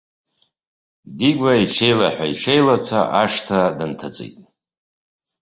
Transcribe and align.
Дигәа 1.17 1.51
иҽеилаҳәа-иҽеилаца 1.63 2.99
ашҭа 3.23 3.59
дынҭыҵит. 3.77 4.35